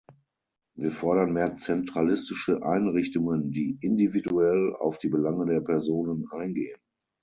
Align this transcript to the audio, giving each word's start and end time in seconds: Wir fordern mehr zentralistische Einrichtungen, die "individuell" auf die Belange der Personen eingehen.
Wir 0.73 0.91
fordern 0.91 1.33
mehr 1.33 1.53
zentralistische 1.57 2.63
Einrichtungen, 2.65 3.51
die 3.51 3.77
"individuell" 3.81 4.75
auf 4.79 4.97
die 4.97 5.09
Belange 5.09 5.45
der 5.45 5.61
Personen 5.61 6.25
eingehen. 6.31 6.81